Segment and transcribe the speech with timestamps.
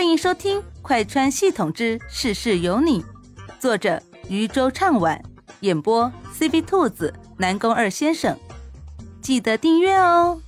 [0.00, 3.02] 欢迎收听《快穿系统之事事有你》，
[3.58, 5.22] 作者渔舟唱晚，
[5.60, 8.40] 演播：C B 兔子、南宫二先生。
[9.20, 10.40] 记得订阅哦。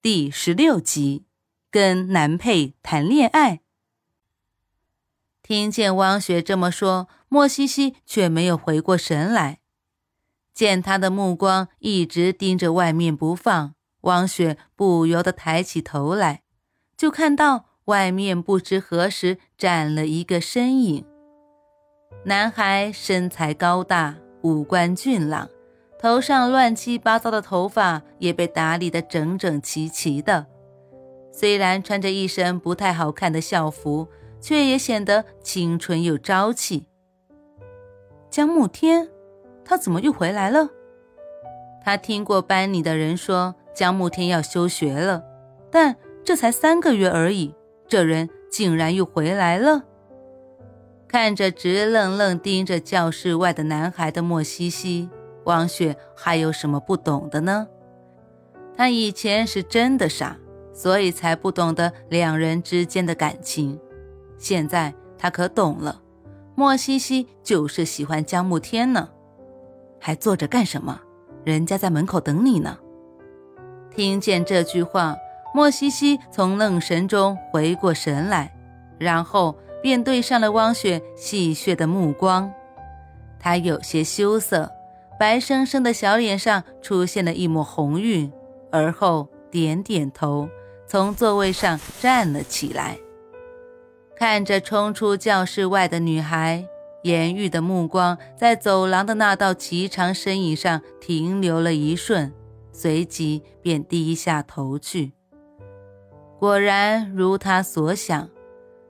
[0.00, 1.26] 第十六集，
[1.70, 3.60] 跟男配谈恋爱。
[5.42, 9.60] 听见汪雪这么说，莫西西却没有回过神来，
[10.54, 13.74] 见他的目光一直盯着外面不放。
[14.00, 16.42] 汪雪不由得抬起头来，
[17.00, 21.06] 就看到外面不知何时站了一个身影。
[22.26, 25.48] 男孩身材高大，五官俊朗，
[25.98, 30.44] 头上乱七八糟的头发也被打理得整整齐齐的。
[31.32, 34.06] 虽然穿着一身不太好看的校服，
[34.38, 36.86] 却也显得清纯又朝气。
[38.28, 39.08] 江慕天，
[39.64, 40.68] 他怎么又回来了？
[41.82, 43.54] 他听过班里的人说。
[43.72, 45.24] 江慕天要休学了，
[45.70, 45.96] 但
[46.30, 47.56] 这才三个月而已，
[47.88, 49.82] 这人竟然又回来了。
[51.08, 55.10] 看着直愣愣盯着教室外的男孩的莫西西，
[55.42, 57.66] 王雪还有什么不懂的呢？
[58.76, 60.38] 他以前是真的傻，
[60.72, 63.80] 所以才不懂得两人之间的感情。
[64.38, 66.00] 现在他可懂了，
[66.54, 69.08] 莫西西就是喜欢江慕天呢。
[69.98, 71.00] 还坐着干什么？
[71.42, 72.78] 人家在门口等你呢。
[73.90, 75.16] 听见这句话，
[75.52, 78.52] 莫西西从愣神中回过神来，
[78.98, 82.52] 然后便对上了汪雪戏谑的目光。
[83.38, 84.70] 他有些羞涩，
[85.18, 88.32] 白生生的小脸上出现了一抹红晕，
[88.70, 90.48] 而后点点头，
[90.86, 92.98] 从座位上站了起来，
[94.16, 96.64] 看着冲出教室外的女孩，
[97.02, 102.32] 颜玉的目光在走廊的那道颀长身影上停留了一瞬。
[102.72, 105.12] 随即便低下头去。
[106.40, 108.30] 果然如他所想，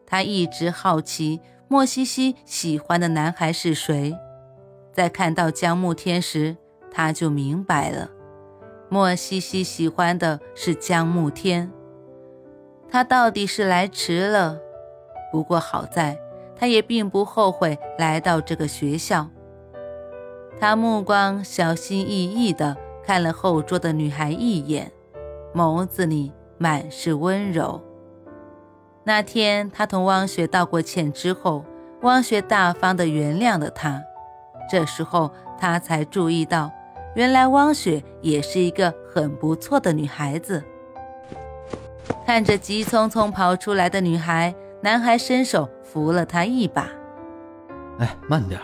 [0.07, 4.17] 他一直好奇莫西西喜欢的男孩是谁。
[4.93, 6.57] 在看到江慕天时，
[6.93, 8.09] 他就明白了，
[8.89, 11.73] 莫西西喜欢的是江慕天。
[12.89, 14.57] 他到底是来迟了，
[15.33, 16.17] 不过好在，
[16.55, 19.29] 他也并不后悔来到这个学校。
[20.61, 22.77] 他目光小心翼翼的。
[23.03, 24.93] 看了后桌的女孩一眼，
[25.53, 26.31] 眸子里
[26.63, 27.81] 满是温柔。
[29.03, 31.65] 那天他同汪雪道过歉之后，
[32.03, 34.03] 汪雪大方地原谅了他。
[34.71, 36.71] 这时候他才注意到，
[37.15, 40.63] 原来汪雪也是一个很不错的女孩子。
[42.27, 46.91] 看着急匆匆跑出来的女孩，男孩伸手扶了她一把
[47.99, 48.61] ：“哎，慢点。”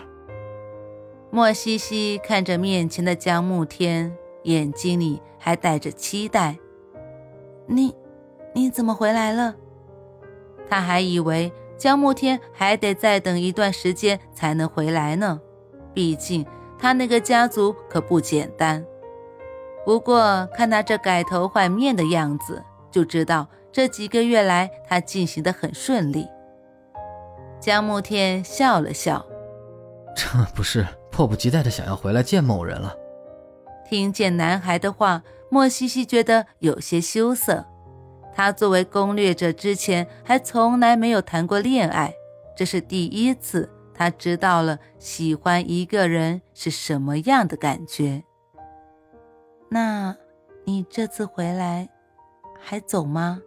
[1.32, 4.14] 莫西西看着面前的江慕天。
[4.42, 6.56] 眼睛里还带着期待。
[7.66, 7.94] 你，
[8.54, 9.54] 你怎么回来了？
[10.68, 15.40] 他还以为江慕天还得再等一段时间才能回来呢。
[15.94, 16.44] 毕竟
[16.78, 18.84] 他那个家族可不简单。
[19.84, 26.26] 不过看他这改头换面的样子，就知道这几个月来他进行的很顺利。
[27.60, 29.24] 江慕天笑了笑，
[30.14, 32.94] 这不是迫不及待的想要回来见某人了。
[33.88, 37.64] 听见男孩的话，莫西西觉得有些羞涩。
[38.34, 42.14] 他作为攻略者，之前还从来没有谈过恋爱，
[42.56, 48.24] 这是第一次，他知道了喜欢一个人是什么样的感觉。
[49.70, 50.14] 那，
[50.66, 51.88] 你这次回来
[52.60, 53.40] 还走吗？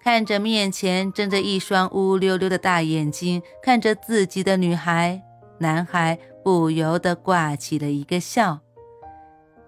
[0.00, 5.22] 看着面前睁着一双乌溜溜的大眼睛看着自己的女孩，
[5.58, 8.60] 男孩不由得挂起了一个笑。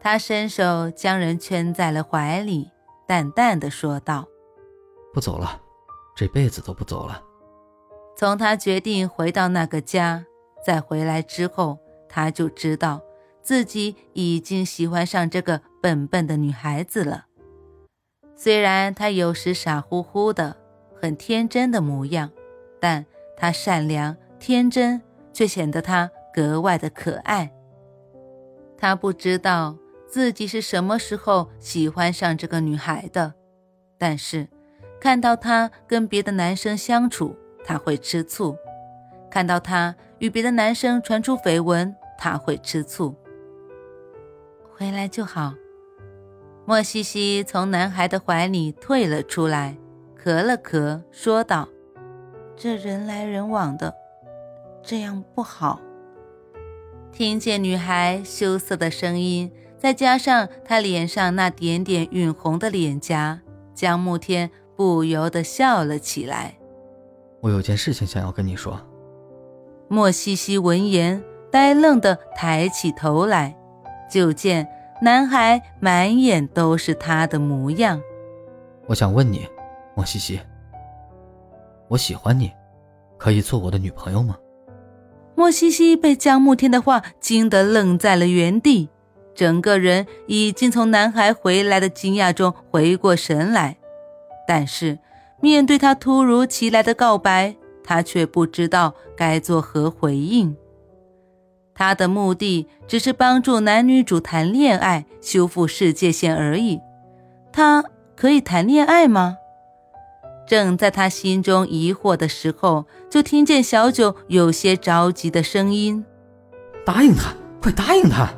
[0.07, 2.71] 他伸手将人圈在了怀里，
[3.09, 4.29] 淡淡的说道
[5.13, 5.61] ：“不走了，
[6.15, 7.21] 这辈子都不走了。”
[8.17, 10.25] 从他决定回到那个家，
[10.65, 13.01] 再回来之后，他就知道
[13.43, 17.27] 自己已经喜欢上这个笨笨的女孩子了。
[18.37, 20.57] 虽然她有时傻乎乎的，
[21.03, 22.31] 很天真的模样，
[22.79, 23.05] 但
[23.37, 27.53] 她善良天真，却显得她格外的可爱。
[28.79, 29.77] 他不知道。
[30.09, 33.35] 自己是什么时候喜欢上这个女孩的？
[33.99, 34.49] 但是
[35.01, 38.55] 看到她跟别的男生相处，他会吃醋；
[39.31, 43.15] 看到她与别的男生传出绯闻，他会吃醋。
[44.75, 45.55] 回来就好。
[46.65, 49.77] 莫西西从男孩的怀里退了出来，
[50.23, 51.69] 咳了咳，说道
[52.57, 53.95] ：“这人来人往的，
[54.83, 55.81] 这样不好。”
[57.13, 59.53] 听见女孩羞涩的声音。
[59.79, 63.41] 再加上他脸上那点点晕红的脸颊，
[63.75, 66.57] 江慕天不由得笑了起来。
[67.41, 68.81] 我有件事情想要跟你说。
[69.89, 73.57] 莫西西闻言，呆愣的抬起头来，
[74.11, 74.67] 就见
[75.01, 78.01] 男孩满眼都是他的模样。
[78.87, 79.47] 我想问你，
[79.95, 80.41] 莫西西，
[81.89, 82.51] 我喜欢你，
[83.17, 84.37] 可以做我的女朋友吗？
[85.37, 88.89] 莫西西被江慕天的话惊得愣在了原地。
[89.37, 93.77] 整个人已经从男孩回来的惊讶中回过神来，
[94.49, 94.99] 但是
[95.41, 97.55] 面对他突如其来的告白，
[97.85, 100.57] 他却不知道该作何回应。
[101.75, 106.81] 他的目的只是帮助男女主谈恋爱，修复世界线而已。
[107.53, 107.85] 他
[108.17, 109.37] 可以谈恋爱吗？
[110.49, 116.03] 正在他心中疑惑的时候，就听见小九有些着急的声音
[116.87, 118.33] ：“答应他，快答应他！”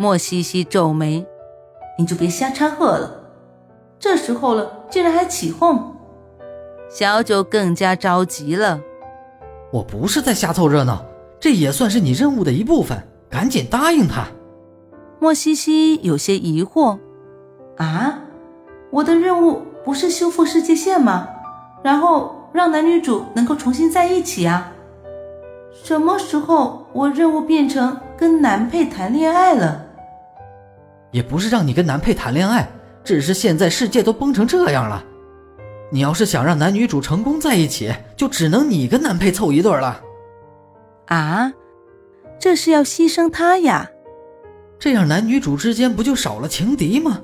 [0.00, 1.26] 莫西西皱眉
[1.98, 3.20] ：“你就别瞎掺和了，
[3.98, 5.94] 这时候了，竟然还起哄。”
[6.88, 8.80] 小九更加着急了
[9.70, 11.04] ：“我不是在瞎凑热闹，
[11.38, 14.26] 这也算是你任务的一部分，赶紧答应他。”
[15.20, 16.98] 莫西西有些疑惑
[17.76, 18.20] ：“啊，
[18.90, 21.28] 我的任务不是修复世界线吗？
[21.82, 24.72] 然后让男女主能够重新在一起啊？
[25.84, 29.88] 什么时候我任务变成跟男配谈恋爱了？”
[31.10, 32.68] 也不是让你跟男配谈恋爱，
[33.02, 35.04] 只是现在世界都崩成这样了，
[35.90, 40.00] 你要是想让男女主成功在一起，就只能你跟男配凑一对了。
[41.06, 41.52] 啊，
[42.38, 43.90] 这是要牺牲他呀？
[44.78, 47.20] 这样男女主之间不就少了情敌吗？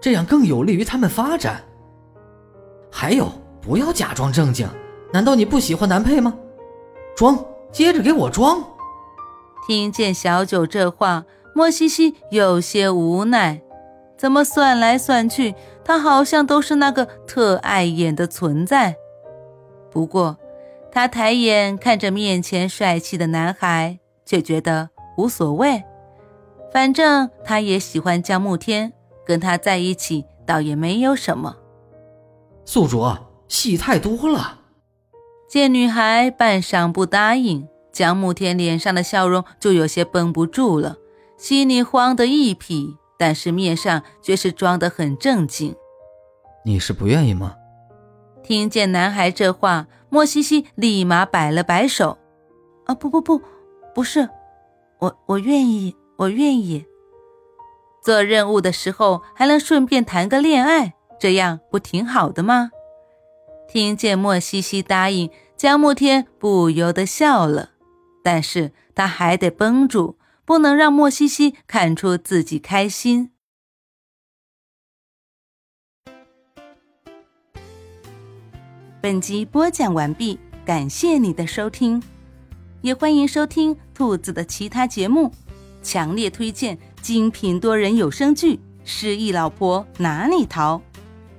[0.00, 1.62] 这样更有利于他们发展。
[2.90, 3.30] 还有，
[3.60, 4.68] 不要假装正经，
[5.12, 6.34] 难道你不喜欢男配吗？
[7.14, 7.38] 装，
[7.70, 8.62] 接着给我装。
[9.66, 11.24] 听见小九这话。
[11.56, 13.62] 莫西西有些无奈，
[14.18, 18.94] 怎么算来算去，他好像都是那个特碍眼的存在。
[19.90, 20.36] 不过，
[20.92, 25.82] 他抬眼看着面前帅气的男孩，却觉得无所谓。
[26.74, 28.92] 反正他也喜欢江慕天，
[29.24, 31.56] 跟他在一起倒也没有什么。
[32.66, 33.02] 宿主，
[33.48, 34.58] 戏太多了。
[35.48, 40.98] 见女孩半晌不答应，江慕天脸上的笑容就有些绷不住了。
[41.36, 45.74] 心里慌得一匹，但是面上却是装得很正经。
[46.64, 47.54] 你是不愿意吗？
[48.42, 52.18] 听见男孩这话，莫西西立马摆了摆手
[52.86, 53.40] ：“啊，不不不，
[53.94, 54.28] 不是，
[54.98, 56.86] 我我愿意，我愿意。
[58.02, 62.70] 做任务的时候还能顺便谈个恋爱，这样不挺好的吗？”
[63.68, 67.70] 听见莫西西答应，江慕天不由得笑了，
[68.22, 70.16] 但是他还得绷住。
[70.46, 73.32] 不能让莫西西看出自己开心。
[79.02, 82.00] 本集播讲完毕，感谢你的收听，
[82.80, 85.32] 也欢迎收听兔子的其他节目，
[85.82, 88.54] 强烈推荐精品多人有声剧
[88.84, 90.78] 《失忆老婆哪里逃》，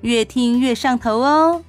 [0.02, 1.64] 越听越上头哦。